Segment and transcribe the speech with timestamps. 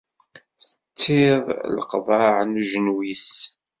[0.85, 1.43] Tettiḍ
[1.75, 3.31] leqḍeɛ n ujenwi-s.